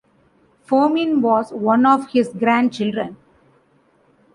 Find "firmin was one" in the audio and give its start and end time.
0.63-1.85